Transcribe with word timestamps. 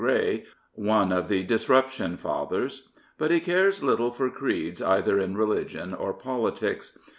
Grey, 0.03 0.47
one 0.73 1.11
of 1.11 1.27
the 1.27 1.43
Disruption 1.43 2.17
fathers; 2.17 2.89
but 3.19 3.29
he 3.29 3.39
cares 3.39 3.83
little 3.83 4.09
for 4.09 4.31
creeds 4.31 4.81
either 4.81 5.19
in 5.19 5.37
religion 5.37 5.93
or 5.93 6.11
politics. 6.11 6.97